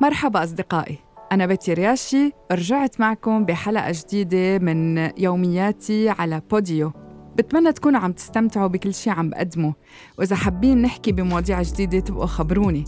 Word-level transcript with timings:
مرحبا 0.00 0.44
أصدقائي. 0.44 0.98
أنا 1.32 1.46
بتي 1.46 1.74
رياشي 1.74 2.32
رجعت 2.52 3.00
معكم 3.00 3.44
بحلقة 3.44 3.92
جديدة 3.92 4.58
من 4.58 5.10
يومياتي 5.18 6.08
على 6.08 6.42
بوديو. 6.50 6.92
بتمنى 7.38 7.72
تكونوا 7.72 8.00
عم 8.00 8.12
تستمتعوا 8.12 8.66
بكل 8.66 8.94
شيء 8.94 9.12
عم 9.12 9.30
بقدمه 9.30 9.74
وإذا 10.18 10.36
حابين 10.36 10.82
نحكي 10.82 11.12
بمواضيع 11.12 11.62
جديدة 11.62 12.00
تبقوا 12.00 12.26
خبروني. 12.26 12.84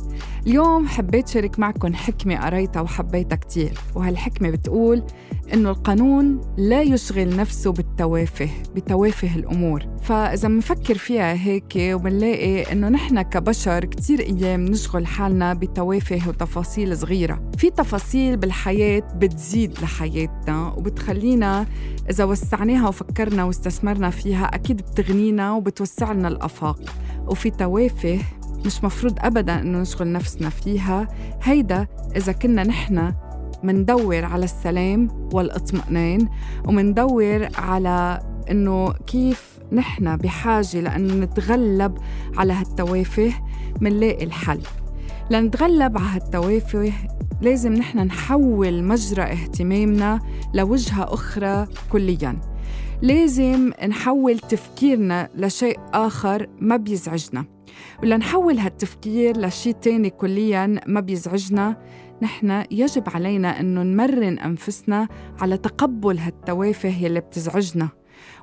اليوم 0.47 0.89
حبيت 0.89 1.29
شارك 1.29 1.59
معكم 1.59 1.95
حكمة 1.95 2.45
قريتها 2.45 2.81
وحبيتها 2.81 3.37
كتير. 3.37 3.73
وهالحكمة 3.95 4.51
بتقول 4.51 5.03
إنه 5.55 5.71
القانون 5.71 6.41
لا 6.57 6.83
يشغل 6.83 7.37
نفسه 7.37 7.73
بالتوافه 7.73 8.49
بتوافه 8.75 9.37
الأمور. 9.37 9.87
فإذا 10.03 10.49
بنفكر 10.49 10.99
فيها 10.99 11.33
هيك 11.33 11.75
وبنلاقي 11.77 12.73
إنه 12.73 12.89
نحن 12.89 13.23
كبشر 13.23 13.85
كتير 13.85 14.21
أيام 14.21 14.65
نشغل 14.65 15.07
حالنا 15.07 15.55
بتوافه 15.55 16.29
وتفاصيل 16.29 16.99
صغيرة. 16.99 17.51
في 17.59 17.71
تفاصيل 17.71 18.37
بالحياة 18.37 19.03
بتزيد 19.17 19.79
لحياتنا 19.83 20.75
وبتخلينا 20.77 21.67
إذا 22.11 22.25
وسعناها 22.25 22.89
وفكرنا 22.89 23.45
واستثمرنا 23.45 24.11
فيها 24.11 24.40
أكيد 24.45 24.77
بتغنينا 24.77 25.53
وبتوسع 25.53 26.13
لنا 26.13 26.29
الآفاق. 26.29 26.81
وفي 27.27 27.51
توافه 27.51 28.19
مش 28.67 28.85
مفروض 28.85 29.19
أبدا 29.19 29.61
إنه 29.61 29.79
نشغل 29.79 30.13
نفسنا 30.13 30.49
فيها. 30.49 31.09
هيدا 31.43 31.87
إذا 32.17 32.33
كنا 32.33 32.65
نحن 32.65 33.13
مندور 33.63 34.25
على 34.25 34.45
السلام 34.45 35.09
والإطمئنان 35.33 36.29
ومندور 36.65 37.49
على 37.59 38.21
إنه 38.51 38.93
كيف 38.93 39.59
نحن 39.73 40.17
بحاجة 40.17 40.81
لأنه 40.81 41.15
نتغلب 41.15 41.99
على 42.37 42.53
هالتوافه 42.53 43.33
منلاقي 43.81 44.25
الحل. 44.25 44.61
لنتغلب 45.31 45.99
على 45.99 46.07
هالتوافه 46.07 46.93
لازم 47.43 47.73
نحن 47.73 47.99
نحول 47.99 48.85
مجرى 48.85 49.23
اهتمامنا 49.23 50.21
لوجهة 50.55 51.15
أخرى 51.15 51.67
كلياً. 51.93 52.41
لازم 53.03 53.73
نحول 53.89 54.39
تفكيرنا 54.39 55.29
لشيء 55.35 55.79
آخر 55.95 56.47
ما 56.61 56.77
بيزعجنا. 56.77 57.45
ولنحول 58.03 58.59
هالتفكير 58.59 59.37
لشيء 59.41 59.73
تاني 59.73 60.11
كليا 60.11 60.81
ما 60.87 61.01
بيزعجنا. 61.01 61.77
نحن 62.23 62.65
يجب 62.71 63.03
علينا 63.15 63.61
أنه 63.61 63.83
نمرن 63.83 64.39
أنفسنا 64.39 65.09
على 65.41 65.57
تقبل 65.57 66.19
هالتوافه 66.19 67.05
يلي 67.05 67.21
بتزعجنا. 67.21 67.89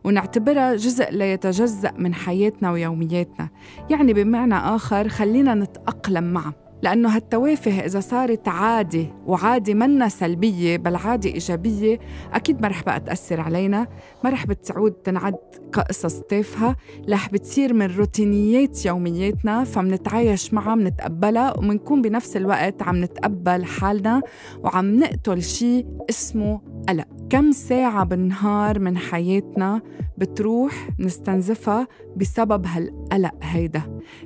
ونعتبرها 0.03 0.75
جزء 0.75 1.11
لا 1.11 1.33
يتجزأ 1.33 1.91
من 1.97 2.13
حياتنا 2.13 2.71
ويومياتنا. 2.71 3.49
يعني 3.89 4.13
بمعنى 4.13 4.55
آخر 4.55 5.07
خلينا 5.09 5.53
نتأقلم 5.53 6.23
معه. 6.23 6.66
لأنه 6.81 7.15
هالتوافه 7.15 7.79
إذا 7.85 7.99
صارت 7.99 8.47
عادة 8.47 9.05
وعادة 9.25 9.73
منا 9.73 10.09
سلبية 10.09 10.77
بل 10.77 10.95
عادة 10.95 11.29
إيجابية 11.29 11.99
أكيد 12.33 12.61
ما 12.61 12.67
رح 12.67 12.83
بقى 12.83 12.99
تأثر 12.99 13.41
علينا. 13.41 13.87
ما 14.23 14.29
رح 14.29 14.45
بتعود 14.45 14.91
تنعد 14.91 15.35
كقصص 15.73 16.19
تافهة. 16.19 16.75
رح 17.09 17.29
بتصير 17.29 17.73
من 17.73 17.85
روتينيات 17.85 18.85
يومياتنا 18.85 19.63
فمنتعايش 19.63 20.53
معها 20.53 20.75
منتقبلها 20.75 21.57
ومنكون 21.57 22.01
بنفس 22.01 22.37
الوقت 22.37 22.81
عم 22.81 23.03
نتقبل 23.03 23.65
حالنا 23.65 24.21
وعم 24.63 24.99
نقتل 24.99 25.43
شيء 25.43 25.85
اسمه 26.09 26.61
قلق 26.89 27.07
كم 27.29 27.51
ساعة 27.51 28.03
بالنهار 28.03 28.79
من 28.79 28.97
حياتنا 28.97 29.81
بتروح 30.17 30.89
نستنزفها 30.99 31.87
بسبب 32.17 32.65
هالقلق 32.65 33.35
هيدا؟ 33.41 33.81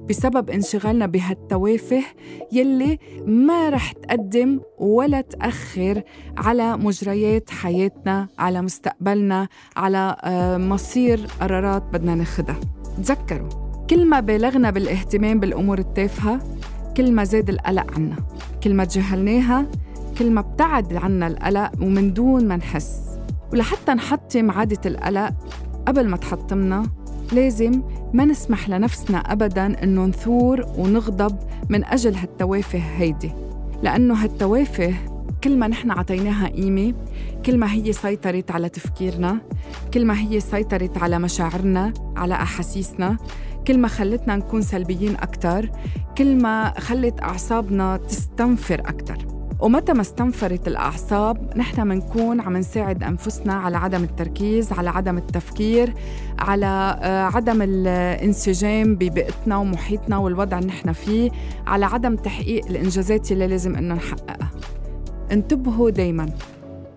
بسبب 0.10 0.50
انشغالنا 0.50 1.06
بهالتوافه 1.06 2.04
يلي 2.52 3.00
ما 3.26 3.70
رح 3.70 3.92
تقدم 3.92 4.60
ولا 4.78 5.22
تأخر 5.22 6.02
على 6.38 6.78
مجريات 6.78 7.50
حياتنا 7.50 8.28
على 8.40 8.62
مستقبلنا 8.62 9.48
على 9.78 10.16
آه، 10.24 10.58
مصير 10.58 11.28
قرارات 11.42 11.84
بدنا 11.84 12.16
ناخدها. 12.16 12.60
تذكروا 12.98 13.50
كل 13.90 14.06
ما 14.06 14.20
بالغنا 14.20 14.72
بالاهتمام 14.72 15.40
بالأمور 15.40 15.80
التافهة 15.80 16.40
كل 16.98 17.12
ما 17.12 17.24
زاد 17.24 17.50
القلق 17.50 17.94
عنا 17.96 18.16
كل 18.64 18.74
ما 18.74 18.86
تجاهلناها 18.86 19.68
كل 20.22 20.32
ما 20.32 20.40
ابتعد 20.40 20.96
عنا 20.96 21.28
القلق 21.28 21.72
ومن 21.82 22.14
دون 22.14 22.48
ما 22.48 22.56
نحس. 22.56 23.20
ولحتى 23.54 23.92
نحطم 23.92 24.52
عادة 24.52 24.82
القلق 24.86 25.34
قبل 25.88 26.08
ما 26.08 26.18
تحطمنا 26.18 26.84
لازم 27.34 27.82
ما 28.14 28.26
نسمح 28.26 28.70
لنفسنا 28.70 29.18
أبداً 29.18 29.84
إنه 29.84 30.06
نثور 30.06 30.66
ونغضب 30.78 31.38
من 31.70 31.86
أجل 31.86 32.16
هالتوافه 32.16 32.80
هيدي. 32.80 33.32
لأنه 33.84 34.14
هالتوافه 34.24 34.94
كل 35.44 35.58
ما 35.58 35.68
نحن 35.68 35.92
عطيناها 35.92 36.48
قيمة 36.48 36.94
كل 37.46 37.58
ما 37.58 37.74
هي 37.74 37.94
سيطرت 37.94 38.52
على 38.52 38.70
تفكيرنا 38.70 39.38
كل 39.94 40.06
ما 40.06 40.20
هي 40.20 40.40
سيطرت 40.40 40.98
على 40.98 41.20
مشاعرنا 41.20 41.94
على 42.16 42.34
أحاسيسنا 42.34 43.18
كل 43.68 43.78
ما 43.78 43.88
خلتنا 43.88 44.36
نكون 44.36 44.62
سلبيين 44.62 45.16
أكتر 45.16 45.70
كل 46.18 46.42
ما 46.42 46.80
خلت 46.80 47.22
أعصابنا 47.22 47.98
تستنفر 47.98 48.80
أكتر. 48.80 49.31
ومتى 49.62 49.94
ما 49.94 50.02
استنفرت 50.02 50.68
الأعصاب 50.68 51.58
نحن 51.58 51.88
منكون 51.88 52.42
عم 52.42 52.58
نساعد 52.58 53.04
أنفسنا 53.04 53.54
على 53.54 53.78
عدم 53.78 54.04
التركيز 54.04 54.74
على 54.74 54.90
عدم 54.90 55.18
التفكير 55.18 55.94
على 56.40 57.00
آه، 57.02 57.24
عدم 57.24 57.62
الانسجام 57.62 58.96
ببيئتنا 58.96 59.58
ومحيطنا 59.58 60.18
والوضع 60.18 60.58
اللي 60.60 60.70
نحن 60.70 60.92
فيه 60.92 61.32
على 61.68 61.86
عدم 61.86 62.16
تحقيق 62.16 62.66
الإنجازات 62.66 63.32
اللي 63.32 63.48
لازم 63.48 63.76
إنه 63.76 63.96
نحققها. 63.96 64.52
انتبهوا 65.32 65.90
دايما. 65.90 66.30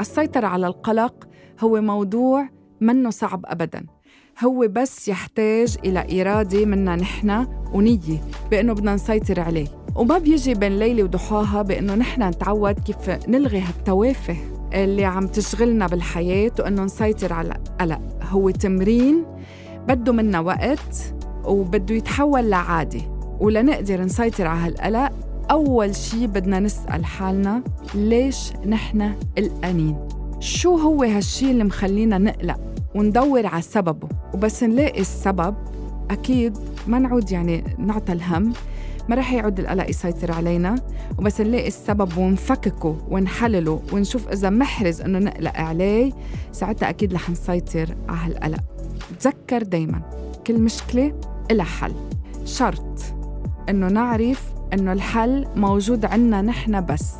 السيطرة 0.00 0.46
على 0.46 0.66
القلق 0.66 1.28
هو 1.60 1.80
موضوع 1.80 2.48
منه 2.80 3.10
صعب 3.10 3.40
أبداً. 3.44 3.86
هو 4.44 4.68
بس 4.70 5.08
يحتاج 5.08 5.76
إلى 5.84 6.22
إرادة 6.22 6.64
منا 6.64 6.96
نحن 6.96 7.46
ونية 7.72 8.20
بأنه 8.50 8.72
بدنا 8.72 8.94
نسيطر 8.94 9.40
عليه. 9.40 9.83
وما 9.96 10.18
بيجي 10.18 10.54
بين 10.54 10.78
ليلة 10.78 11.02
وضحاها 11.02 11.62
بأنه 11.62 11.94
نحن 11.94 12.22
نتعود 12.22 12.78
كيف 12.78 13.28
نلغي 13.28 13.60
هالتوافه 13.60 14.36
اللي 14.74 15.04
عم 15.04 15.26
تشغلنا 15.26 15.86
بالحياة 15.86 16.52
وأنه 16.58 16.84
نسيطر 16.84 17.32
على 17.32 17.48
القلق 17.48 18.00
هو 18.22 18.50
تمرين 18.50 19.24
بده 19.88 20.12
منا 20.12 20.40
وقت 20.40 21.14
وبده 21.44 21.94
يتحول 21.94 22.50
لعادة. 22.50 23.00
ولنقدر 23.40 24.00
نسيطر 24.00 24.46
على 24.46 24.60
هالقلق 24.60 25.12
أول 25.50 25.96
شي 25.96 26.26
بدنا 26.26 26.60
نسأل 26.60 27.04
حالنا 27.04 27.62
ليش 27.94 28.52
نحن 28.66 29.14
قلقانين؟ 29.36 30.08
شو 30.40 30.76
هو 30.76 31.02
هالشي 31.02 31.50
اللي 31.50 31.64
مخلينا 31.64 32.18
نقلق 32.18 32.60
وندور 32.94 33.46
على 33.46 33.62
سببه؟ 33.62 34.08
وبس 34.34 34.62
نلاقي 34.62 35.00
السبب 35.00 35.54
أكيد 36.10 36.58
ما 36.86 36.98
نعود 36.98 37.32
يعني 37.32 37.64
نعطى 37.78 38.12
الهم. 38.12 38.52
ما 39.08 39.16
رح 39.16 39.32
يعود 39.32 39.60
القلق 39.60 39.90
يسيطر 39.90 40.32
علينا 40.32 40.74
وبس 41.18 41.40
نلاقي 41.40 41.68
السبب 41.68 42.18
ونفككه 42.18 42.96
ونحلله 43.08 43.82
ونشوف 43.92 44.28
إذا 44.28 44.50
محرز 44.50 45.00
إنه 45.00 45.18
نقلق 45.18 45.56
عليه 45.56 46.12
ساعتها 46.52 46.90
أكيد 46.90 47.14
رح 47.14 47.30
نسيطر 47.30 47.96
على 48.08 48.34
هالقلق. 48.34 48.60
تذكر 49.20 49.62
دايما 49.62 50.00
كل 50.46 50.60
مشكلة 50.60 51.12
إلها 51.50 51.64
حل. 51.64 51.94
شرط 52.44 53.00
إنه 53.68 53.88
نعرف 53.88 54.52
إنه 54.72 54.92
الحل 54.92 55.46
موجود 55.56 56.04
عنا 56.04 56.42
نحن 56.42 56.86
بس 56.86 57.12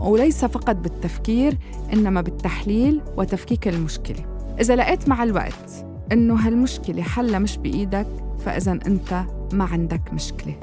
وليس 0.00 0.44
فقط 0.44 0.76
بالتفكير 0.76 1.58
إنما 1.92 2.20
بالتحليل 2.20 3.00
وتفكيك 3.16 3.68
المشكلة. 3.68 4.24
إذا 4.60 4.76
لقيت 4.76 5.08
مع 5.08 5.22
الوقت 5.22 5.84
إنه 6.12 6.34
هالمشكلة 6.34 7.02
حلها 7.02 7.38
مش 7.38 7.56
بإيدك 7.56 8.06
فإذا 8.44 8.72
أنت 8.72 9.24
ما 9.52 9.64
عندك 9.64 10.12
مشكلة. 10.12 10.54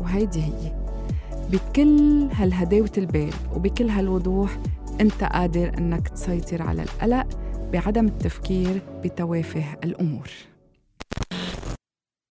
وهيدي 0.00 0.42
هي. 0.42 0.84
بكل 1.50 2.28
هالهداوة 2.32 2.92
البال 2.98 3.32
وبكل 3.56 3.88
هالوضوح 3.88 4.58
أنت 5.00 5.24
قادر 5.24 5.78
أنك 5.78 6.08
تسيطر 6.08 6.62
على 6.62 6.82
القلق 6.82 7.26
بعدم 7.72 8.06
التفكير 8.06 8.82
بتوافه 9.04 9.64
الأمور. 9.84 10.30